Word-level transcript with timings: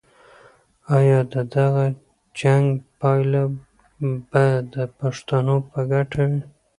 آیا 0.97 1.19
د 1.33 1.35
دغه 1.55 1.85
جنګ 2.39 2.67
پایله 2.99 3.43
به 4.29 4.45
د 4.73 4.75
پښتنو 4.99 5.55
په 5.71 5.79
ګټه 5.91 6.21
وي؟ 6.29 6.41